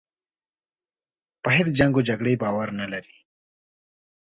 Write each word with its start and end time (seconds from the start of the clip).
پر 1.41 1.51
هیچ 1.57 1.67
جنګ 1.79 1.93
و 1.97 2.05
جګړې 2.09 2.33
باور 2.43 2.67
نه 2.79 2.85
لري. 2.93 3.15